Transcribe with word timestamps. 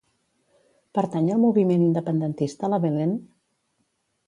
Pertany 0.99 1.27
al 1.35 1.43
moviment 1.43 1.85
independentista 1.89 2.73
la 2.75 2.83
Belén? 2.87 3.17